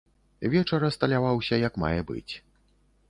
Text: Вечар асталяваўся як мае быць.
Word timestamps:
Вечар 0.53 0.85
асталяваўся 0.87 1.55
як 1.67 1.73
мае 1.85 1.95
быць. 2.13 2.33